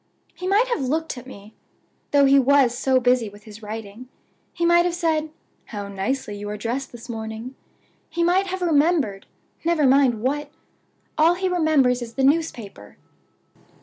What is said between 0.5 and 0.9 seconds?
have